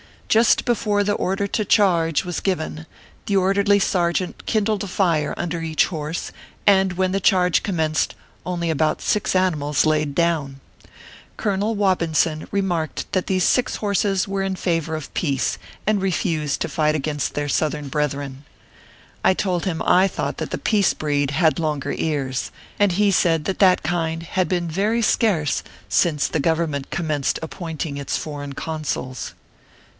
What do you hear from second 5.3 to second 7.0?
under each horse, and